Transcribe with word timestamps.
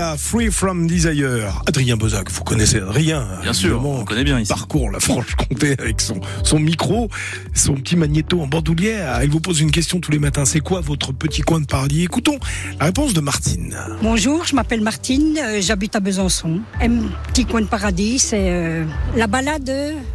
Voilà, 0.00 0.16
Free 0.16 0.50
from 0.50 0.86
Desire. 0.86 1.60
Adrien 1.66 1.94
Bozac, 1.98 2.30
vous 2.30 2.42
connaissez 2.42 2.78
Adrien 2.78 3.28
Bien 3.42 3.52
sûr, 3.52 3.84
on 3.84 4.02
connaît 4.06 4.24
bien 4.24 4.40
ici. 4.40 4.48
Parcours 4.48 4.90
la 4.90 4.98
Franche-Comté 4.98 5.76
avec 5.78 6.00
son, 6.00 6.18
son 6.42 6.58
micro, 6.58 7.10
son 7.54 7.74
petit 7.74 7.96
magnéto 7.96 8.40
en 8.40 8.46
bandoulière. 8.46 9.22
Il 9.22 9.28
vous 9.30 9.40
pose 9.40 9.60
une 9.60 9.70
question 9.70 10.00
tous 10.00 10.10
les 10.10 10.18
matins. 10.18 10.46
C'est 10.46 10.60
quoi 10.60 10.80
votre 10.80 11.12
petit 11.12 11.42
coin 11.42 11.60
de 11.60 11.66
paradis? 11.66 12.02
Écoutons 12.04 12.38
la 12.78 12.86
réponse 12.86 13.12
de 13.12 13.20
Martine. 13.20 13.76
Bonjour, 14.00 14.46
je 14.46 14.54
m'appelle 14.54 14.80
Martine, 14.80 15.38
euh, 15.38 15.60
j'habite 15.60 15.94
à 15.94 16.00
Besançon. 16.00 16.60
Un 16.80 17.02
petit 17.34 17.44
coin 17.44 17.60
de 17.60 17.66
paradis, 17.66 18.18
c'est 18.20 18.48
euh, 18.50 18.86
la 19.16 19.26
balade 19.26 19.70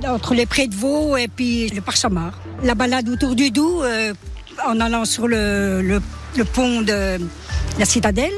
entre 0.08 0.34
les 0.34 0.48
prés 0.48 0.66
de 0.66 0.74
Vaux 0.74 1.16
et 1.16 1.28
puis 1.28 1.70
le 1.70 1.82
Parchamar. 1.82 2.40
La 2.64 2.74
balade 2.74 3.08
autour 3.08 3.36
du 3.36 3.52
Doubs, 3.52 3.84
euh, 3.84 4.16
en 4.68 4.80
allant 4.80 5.06
sur 5.06 5.28
le, 5.28 5.84
le- 5.84 6.02
le 6.38 6.44
pont 6.44 6.82
de 6.82 7.20
la 7.78 7.86
Citadelle. 7.86 8.34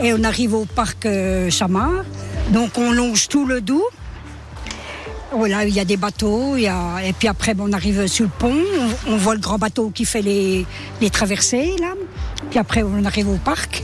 Et 0.00 0.12
on 0.12 0.22
arrive 0.24 0.54
au 0.54 0.64
parc 0.64 1.06
euh, 1.06 1.50
Chamard. 1.50 2.04
Donc 2.52 2.70
on 2.78 2.92
longe 2.92 3.28
tout 3.28 3.46
le 3.46 3.60
Doubs. 3.60 3.82
Voilà, 5.32 5.64
il 5.66 5.74
y 5.74 5.80
a 5.80 5.84
des 5.84 5.98
bateaux, 5.98 6.56
il 6.56 6.62
y 6.62 6.68
a- 6.68 7.04
et 7.04 7.12
puis 7.12 7.28
après 7.28 7.54
on 7.58 7.70
arrive 7.72 8.06
sur 8.06 8.24
le 8.24 8.30
pont, 8.30 8.54
on, 9.06 9.12
on 9.12 9.16
voit 9.18 9.34
le 9.34 9.40
grand 9.40 9.58
bateau 9.58 9.90
qui 9.90 10.06
fait 10.06 10.22
les, 10.22 10.64
les 11.02 11.10
traversées 11.10 11.76
là. 11.78 11.92
Puis 12.48 12.58
après 12.58 12.82
on 12.82 13.04
arrive 13.04 13.28
au 13.28 13.36
parc. 13.36 13.82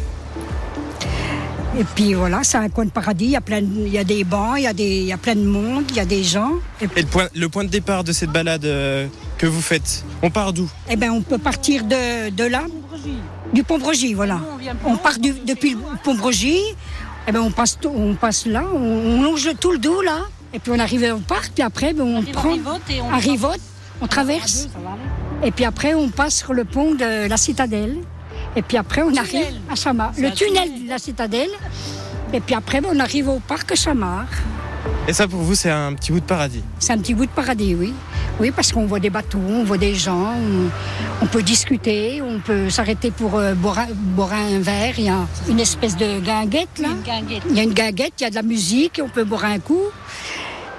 Et 1.78 1.84
puis 1.96 2.14
voilà, 2.14 2.44
c'est 2.44 2.56
un 2.56 2.68
coin 2.70 2.84
de 2.86 2.90
paradis, 2.90 3.24
il 3.26 3.30
y 3.32 3.36
a, 3.36 3.40
plein 3.42 3.60
de- 3.60 3.66
il 3.86 3.92
y 3.92 3.98
a 3.98 4.04
des 4.04 4.22
bancs, 4.24 4.54
il 4.56 4.62
y 4.62 4.66
a, 4.66 4.72
des, 4.72 5.00
il 5.00 5.06
y 5.06 5.12
a 5.12 5.18
plein 5.18 5.34
de 5.34 5.44
monde, 5.44 5.84
il 5.90 5.96
y 5.96 6.00
a 6.00 6.04
des 6.06 6.22
gens. 6.24 6.52
Et, 6.80 6.84
Et 6.96 7.02
le 7.02 7.08
point, 7.08 7.28
le 7.34 7.48
point 7.50 7.64
de 7.64 7.68
départ 7.68 8.04
de 8.04 8.12
cette 8.12 8.30
balade 8.30 8.64
euh, 8.64 9.06
que 9.36 9.46
vous 9.46 9.60
faites, 9.60 10.04
on 10.22 10.30
part 10.30 10.52
d'où? 10.52 10.70
Eh 10.88 10.94
ben, 10.96 11.10
on 11.10 11.20
peut 11.20 11.36
partir 11.38 11.82
de, 11.84 12.30
de 12.30 12.44
là, 12.44 12.62
du 13.54 13.62
pont 13.64 13.78
Brogy, 13.78 14.12
voilà. 14.14 14.40
On 14.84 14.96
part 14.96 15.18
du- 15.18 15.32
depuis 15.46 15.72
le 15.74 15.78
pont 16.02 16.14
Brogy, 16.14 16.58
eh 17.26 17.32
ben, 17.32 17.40
on, 17.40 17.50
passe, 17.50 17.78
tout- 17.80 17.92
on 17.94 18.14
passe 18.14 18.44
là, 18.46 18.64
on, 18.74 18.78
on 18.78 19.22
longe 19.22 19.48
tout 19.60 19.72
le 19.72 19.78
dos 19.78 20.02
là, 20.02 20.18
et 20.52 20.58
puis 20.58 20.72
on 20.74 20.78
arrive 20.78 21.04
au 21.14 21.20
parc, 21.20 21.52
puis 21.54 21.62
après 21.62 21.92
ben, 21.94 22.02
on 22.04 22.22
prend 22.22 22.54
à 23.12 23.16
Rivotte, 23.16 23.60
on 24.00 24.06
traverse, 24.06 24.68
et 25.42 25.50
puis 25.50 25.64
après 25.64 25.94
on 25.94 26.08
passe 26.10 26.36
sur 26.38 26.52
le 26.52 26.64
pont 26.64 26.94
de 26.94 27.28
la 27.28 27.36
Citadelle, 27.36 27.96
et 28.56 28.62
puis 28.62 28.76
après 28.76 29.02
on 29.02 29.14
arrive 29.16 29.46
à 29.70 29.74
Chamard, 29.76 30.12
le 30.18 30.30
tunnel. 30.32 30.84
de 30.84 30.88
la 30.90 30.98
Citadelle, 30.98 31.50
et 32.32 32.40
puis 32.40 32.54
après 32.54 32.80
ben, 32.80 32.90
on 32.94 33.00
arrive 33.00 33.28
au 33.28 33.38
parc 33.40 33.74
Chamard. 33.76 34.26
Et 35.08 35.12
ça 35.12 35.26
pour 35.28 35.40
vous 35.40 35.54
c'est 35.54 35.70
un 35.70 35.92
petit 35.94 36.12
bout 36.12 36.20
de 36.20 36.24
paradis. 36.26 36.62
C'est 36.78 36.92
un 36.92 36.98
petit 36.98 37.14
bout 37.14 37.26
de 37.26 37.30
paradis, 37.30 37.74
oui. 37.74 37.92
Oui, 38.40 38.50
parce 38.50 38.72
qu'on 38.72 38.86
voit 38.86 38.98
des 39.00 39.10
bateaux, 39.10 39.38
on 39.48 39.62
voit 39.64 39.78
des 39.78 39.94
gens, 39.94 40.34
on, 40.34 40.70
on 41.22 41.26
peut 41.26 41.42
discuter, 41.42 42.20
on 42.20 42.40
peut 42.40 42.68
s'arrêter 42.68 43.10
pour 43.12 43.36
euh, 43.36 43.54
boire, 43.54 43.78
un, 43.78 43.86
boire 43.92 44.32
un 44.32 44.58
verre. 44.58 44.94
Il 44.98 45.04
y 45.04 45.08
a 45.08 45.20
une 45.48 45.60
espèce 45.60 45.96
de 45.96 46.18
guinguette, 46.20 46.78
là. 46.80 46.88
Il 47.48 47.56
y 47.56 47.60
a 47.60 47.62
une 47.62 47.72
guinguette, 47.72 48.14
il 48.18 48.24
y 48.24 48.26
a 48.26 48.30
de 48.30 48.34
la 48.34 48.42
musique, 48.42 49.00
on 49.02 49.08
peut 49.08 49.24
boire 49.24 49.44
un 49.44 49.60
coup. 49.60 49.82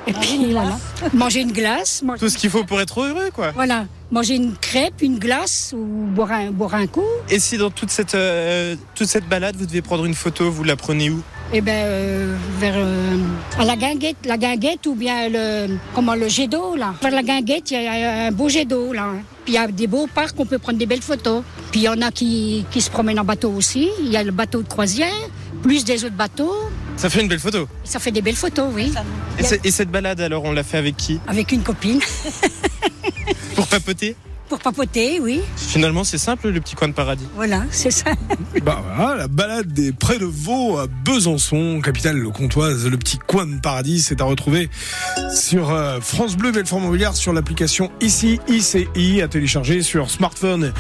Et 0.08 0.14
puis 0.14 0.52
voilà, 0.52 0.78
manger 1.14 1.42
une 1.42 1.52
glace. 1.52 2.04
manger- 2.04 2.20
Tout 2.20 2.30
ce 2.30 2.38
qu'il 2.38 2.52
faut 2.52 2.64
pour 2.64 2.80
être 2.80 3.02
heureux 3.02 3.32
quoi. 3.34 3.52
Voilà, 3.56 3.86
manger 4.12 4.36
une 4.36 4.54
crêpe, 4.56 5.02
une 5.02 5.18
glace 5.18 5.74
ou 5.76 5.80
boire 5.84 6.32
un, 6.32 6.52
boire 6.52 6.76
un 6.76 6.86
coup. 6.86 7.02
Et 7.28 7.40
si 7.40 7.58
dans 7.58 7.72
toute 7.72 7.90
cette, 7.90 8.14
euh, 8.14 8.76
toute 8.94 9.08
cette 9.08 9.28
balade 9.28 9.56
vous 9.56 9.66
devez 9.66 9.82
prendre 9.82 10.06
une 10.06 10.14
photo, 10.14 10.52
vous 10.52 10.64
la 10.64 10.76
prenez 10.76 11.10
où? 11.10 11.24
Eh 11.54 11.62
ben 11.62 11.86
euh, 11.86 12.36
vers 12.60 12.74
euh, 12.76 13.18
à 13.60 13.66
la 13.66 13.76
guinguette, 13.76 14.18
la 14.26 14.38
guinguette 14.38 14.86
ou 14.88 14.96
bien 14.96 15.30
le 15.30 15.78
comment 15.94 16.16
le 16.16 16.28
jet 16.28 16.48
d'eau 16.48 16.76
là. 16.76 16.96
Vers 17.02 17.12
la 17.12 17.24
guinguette, 17.24 17.72
il 17.72 17.82
y 17.84 17.88
a 17.88 18.28
un 18.28 18.32
beau 18.32 18.50
jet 18.50 18.66
d'eau 18.66 18.92
là. 18.94 19.10
Puis 19.46 19.54
il 19.54 19.56
y 19.56 19.58
a 19.60 19.68
des 19.68 19.88
beaux 19.88 20.08
parcs, 20.08 20.36
on 20.40 20.46
peut 20.46 20.58
prendre 20.58 20.80
des 20.80 20.88
belles 20.88 21.04
photos. 21.04 21.44
Puis 21.72 21.82
il 21.82 21.84
y 21.84 21.90
en 21.90 22.02
a 22.02 22.12
qui, 22.12 22.66
qui 22.72 22.82
se 22.82 22.90
promènent 22.90 23.20
en 23.20 23.24
bateau 23.24 23.52
aussi. 23.52 23.90
Il 24.02 24.12
y 24.12 24.18
a 24.18 24.24
le 24.24 24.32
bateau 24.32 24.64
de 24.64 24.68
croisière, 24.68 25.14
plus 25.62 25.86
des 25.86 26.04
autres 26.04 26.16
bateaux. 26.16 26.56
Ça 26.98 27.10
fait 27.10 27.22
une 27.22 27.28
belle 27.28 27.40
photo. 27.40 27.68
Ça 27.84 28.00
fait 28.00 28.12
des 28.12 28.22
belles 28.22 28.36
photos, 28.36 28.70
oui. 28.74 28.92
Et, 29.40 29.68
et 29.68 29.72
cette 29.72 29.92
balade 29.92 30.22
alors 30.22 30.44
on 30.46 30.52
l'a 30.52 30.64
fait 30.64 30.78
avec 30.78 30.98
qui? 30.98 31.20
Avec 31.28 31.52
une 31.52 31.62
copine 31.62 32.00
Pour 33.56 33.68
papoter? 33.68 34.16
Pour 34.48 34.60
papoter, 34.60 35.20
oui. 35.20 35.42
Finalement 35.56 36.04
c'est 36.04 36.18
simple 36.18 36.50
le 36.50 36.60
petit 36.62 36.76
coin 36.76 36.88
de 36.88 36.94
paradis. 36.94 37.28
Voilà, 37.36 37.64
c'est 37.72 37.92
ça. 37.92 38.12
Bah 38.64 38.82
voilà, 38.96 39.16
la 39.16 39.28
balade 39.28 39.68
des 39.74 39.92
près 39.92 40.18
de 40.18 40.26
Vaux 40.26 40.78
à 40.78 40.88
Besançon, 40.88 41.82
capitale 41.82 42.24
comtoise, 42.30 42.88
le 42.88 42.98
petit 42.98 43.20
coin 43.20 43.46
de 43.46 43.60
paradis, 43.60 44.02
c'est 44.02 44.22
à 44.22 44.24
retrouver 44.24 44.70
sur 45.34 45.72
euh, 45.72 46.00
France 46.02 46.36
Bleu 46.36 46.52
Belfort 46.52 46.80
Mobiliard 46.80 47.16
sur 47.16 47.32
l'application 47.34 47.92
ici 48.02 48.40
ICI 48.48 49.22
à 49.22 49.28
télécharger 49.28 49.84
sur 49.84 50.10
smartphone 50.10 50.74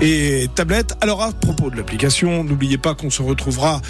et 0.00 0.48
tablette. 0.54 0.94
Alors 1.00 1.22
à 1.22 1.32
propos 1.32 1.70
de 1.70 1.76
l'application, 1.76 2.42
n'oubliez 2.44 2.78
pas 2.78 2.94
qu'on 2.94 3.10
se 3.10 3.22
retrouvera 3.22 3.80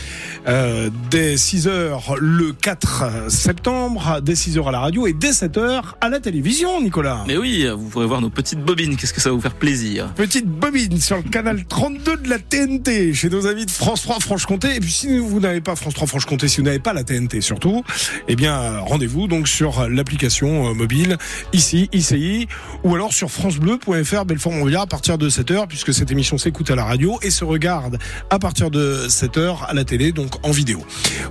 euh, 0.46 0.90
dès 1.10 1.36
6h 1.36 2.18
le 2.18 2.52
4 2.52 3.30
septembre, 3.30 4.20
dès 4.22 4.34
6h 4.34 4.68
à 4.68 4.72
la 4.72 4.80
radio 4.80 5.06
et 5.06 5.12
dès 5.12 5.30
7h 5.30 5.82
à 6.00 6.08
la 6.08 6.20
télévision, 6.20 6.80
Nicolas. 6.80 7.24
Mais 7.26 7.36
oui, 7.36 7.66
vous 7.74 7.88
pourrez 7.88 8.06
voir 8.06 8.20
nos 8.20 8.30
petites 8.30 8.60
bobines. 8.60 8.96
Qu'est-ce 8.96 9.12
que 9.12 9.17
ça 9.18 9.30
va 9.30 9.36
vous 9.36 9.40
faire 9.40 9.54
plaisir 9.54 10.12
Petite 10.14 10.46
bobine 10.46 11.00
sur 11.00 11.16
le 11.16 11.22
canal 11.22 11.64
32 11.64 12.16
de 12.18 12.28
la 12.28 12.38
TNT 12.38 13.14
chez 13.14 13.28
nos 13.28 13.46
amis 13.46 13.66
de 13.66 13.70
France 13.70 14.02
3 14.02 14.20
Franche-Comté. 14.20 14.76
Et 14.76 14.80
puis 14.80 14.90
si 14.90 15.18
vous 15.18 15.40
n'avez 15.40 15.60
pas 15.60 15.76
France 15.76 15.94
3 15.94 16.06
Franche-Comté, 16.06 16.48
si 16.48 16.58
vous 16.58 16.64
n'avez 16.64 16.78
pas 16.78 16.92
la 16.92 17.04
TNT 17.04 17.40
surtout, 17.40 17.84
eh 18.28 18.36
bien 18.36 18.78
rendez-vous 18.78 19.26
donc 19.26 19.48
sur 19.48 19.88
l'application 19.88 20.70
euh, 20.70 20.74
mobile 20.74 21.16
ici 21.52 21.88
ICI 21.92 22.48
ou 22.84 22.94
alors 22.94 23.12
sur 23.12 23.30
francebleu.fr 23.30 24.24
Belfort 24.24 24.52
Montbéliard 24.52 24.82
à 24.82 24.86
partir 24.86 25.18
de 25.18 25.28
7h 25.28 25.66
puisque 25.66 25.92
cette 25.92 26.10
émission 26.10 26.38
s'écoute 26.38 26.70
à 26.70 26.76
la 26.76 26.84
radio 26.84 27.18
et 27.22 27.30
se 27.30 27.44
regarde 27.44 27.98
à 28.30 28.38
partir 28.38 28.70
de 28.70 29.06
7h 29.08 29.66
à 29.66 29.74
la 29.74 29.84
télé 29.84 30.12
donc 30.12 30.44
en 30.46 30.50
vidéo. 30.50 30.84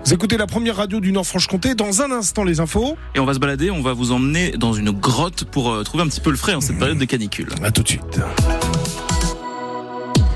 Vous 0.05 0.13
écoutez 0.13 0.37
la 0.37 0.47
première 0.47 0.77
radio 0.77 0.99
du 0.99 1.11
Nord-Franche-Comté 1.11 1.75
dans 1.75 2.01
un 2.01 2.11
instant 2.11 2.43
les 2.43 2.59
infos. 2.59 2.97
Et 3.15 3.19
on 3.19 3.25
va 3.25 3.33
se 3.33 3.39
balader, 3.39 3.71
on 3.71 3.81
va 3.81 3.93
vous 3.93 4.11
emmener 4.11 4.51
dans 4.51 4.73
une 4.73 4.91
grotte 4.91 5.43
pour 5.45 5.71
euh, 5.71 5.83
trouver 5.83 6.03
un 6.03 6.07
petit 6.07 6.21
peu 6.21 6.31
le 6.31 6.37
frais 6.37 6.53
en 6.53 6.61
cette 6.61 6.77
période 6.77 6.97
de 6.97 7.05
canicule. 7.05 7.49
À 7.63 7.71
tout 7.77 7.83
de 7.83 7.89
suite. 7.89 8.66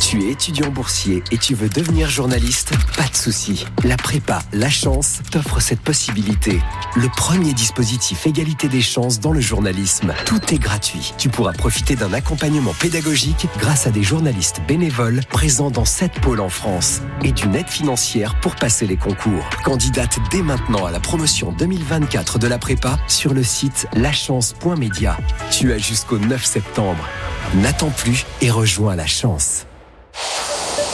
Tu 0.01 0.23
es 0.23 0.31
étudiant 0.31 0.71
boursier 0.71 1.23
et 1.31 1.37
tu 1.37 1.53
veux 1.53 1.69
devenir 1.69 2.09
journaliste? 2.09 2.73
Pas 2.97 3.07
de 3.07 3.15
souci. 3.15 3.67
La 3.83 3.97
prépa 3.97 4.41
La 4.51 4.69
Chance 4.69 5.21
t'offre 5.29 5.59
cette 5.59 5.79
possibilité. 5.79 6.59
Le 6.95 7.07
premier 7.15 7.53
dispositif 7.53 8.25
égalité 8.25 8.67
des 8.67 8.81
chances 8.81 9.19
dans 9.19 9.31
le 9.31 9.39
journalisme. 9.39 10.11
Tout 10.25 10.41
est 10.53 10.57
gratuit. 10.57 11.13
Tu 11.19 11.29
pourras 11.29 11.53
profiter 11.53 11.95
d'un 11.95 12.13
accompagnement 12.13 12.73
pédagogique 12.73 13.47
grâce 13.59 13.85
à 13.85 13.91
des 13.91 14.01
journalistes 14.01 14.59
bénévoles 14.67 15.21
présents 15.29 15.69
dans 15.69 15.85
7 15.85 16.13
pôles 16.19 16.41
en 16.41 16.49
France 16.49 17.01
et 17.23 17.31
d'une 17.31 17.53
aide 17.53 17.69
financière 17.69 18.39
pour 18.41 18.55
passer 18.55 18.87
les 18.87 18.97
concours. 18.97 19.47
Candidate 19.63 20.17
dès 20.31 20.41
maintenant 20.41 20.85
à 20.85 20.91
la 20.91 20.99
promotion 20.99 21.51
2024 21.51 22.39
de 22.39 22.47
la 22.47 22.57
prépa 22.57 22.97
sur 23.07 23.35
le 23.35 23.43
site 23.43 23.87
lachance.media. 23.93 25.15
Tu 25.51 25.71
as 25.71 25.77
jusqu'au 25.77 26.17
9 26.17 26.43
septembre. 26.43 27.07
N'attends 27.53 27.91
plus 27.91 28.25
et 28.41 28.49
rejoins 28.49 28.95
la 28.95 29.07
chance. 29.07 29.67